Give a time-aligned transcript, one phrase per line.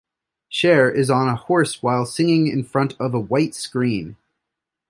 [0.49, 4.15] Cher is on a horse while singing in front of a white screen.